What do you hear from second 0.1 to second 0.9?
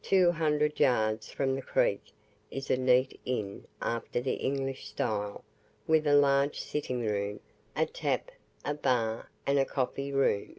hundred